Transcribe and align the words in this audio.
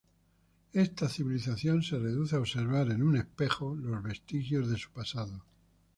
Esta 0.73 1.07
civilización 1.17 1.83
"se 1.83 1.99
reduce 1.99 2.35
a 2.35 2.39
observar 2.39 2.89
en 2.89 3.03
un 3.03 3.17
espejo 3.17 3.75
los 3.75 4.01
vestigios 4.01 4.67
de 4.67 4.79
su 4.79 4.89
pasado". 4.89 5.43